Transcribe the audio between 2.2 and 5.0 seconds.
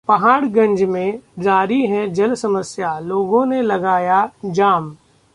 समस्या, लोगों ने लगाया जाम